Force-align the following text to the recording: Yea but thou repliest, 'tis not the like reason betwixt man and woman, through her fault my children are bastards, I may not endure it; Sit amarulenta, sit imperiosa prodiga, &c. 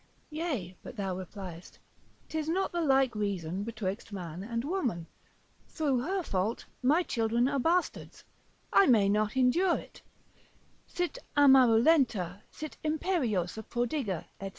Yea 0.31 0.75
but 0.81 0.95
thou 0.95 1.13
repliest, 1.15 1.77
'tis 2.27 2.49
not 2.49 2.71
the 2.71 2.81
like 2.81 3.13
reason 3.13 3.61
betwixt 3.63 4.11
man 4.11 4.41
and 4.41 4.63
woman, 4.65 5.05
through 5.67 5.99
her 5.99 6.23
fault 6.23 6.65
my 6.81 7.03
children 7.03 7.47
are 7.47 7.59
bastards, 7.59 8.23
I 8.73 8.87
may 8.87 9.07
not 9.09 9.37
endure 9.37 9.77
it; 9.77 10.01
Sit 10.87 11.19
amarulenta, 11.37 12.41
sit 12.49 12.77
imperiosa 12.83 13.61
prodiga, 13.61 14.25
&c. 14.41 14.49